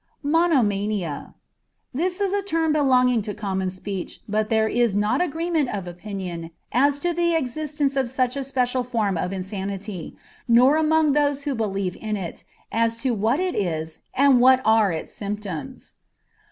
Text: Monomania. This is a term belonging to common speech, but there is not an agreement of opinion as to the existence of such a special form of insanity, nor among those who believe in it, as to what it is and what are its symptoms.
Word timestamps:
Monomania. 0.23 1.35
This 1.93 2.19
is 2.19 2.33
a 2.33 2.41
term 2.41 2.73
belonging 2.73 3.21
to 3.21 3.35
common 3.35 3.69
speech, 3.69 4.21
but 4.27 4.49
there 4.49 4.67
is 4.67 4.95
not 4.95 5.21
an 5.21 5.29
agreement 5.29 5.69
of 5.69 5.87
opinion 5.87 6.49
as 6.71 6.97
to 6.97 7.13
the 7.13 7.35
existence 7.35 7.95
of 7.95 8.09
such 8.09 8.35
a 8.35 8.43
special 8.43 8.83
form 8.83 9.15
of 9.15 9.31
insanity, 9.31 10.17
nor 10.47 10.75
among 10.75 11.13
those 11.13 11.43
who 11.43 11.53
believe 11.53 11.95
in 12.01 12.17
it, 12.17 12.43
as 12.71 12.95
to 13.03 13.13
what 13.13 13.39
it 13.39 13.53
is 13.53 13.99
and 14.15 14.41
what 14.41 14.59
are 14.65 14.91
its 14.91 15.13
symptoms. 15.13 15.97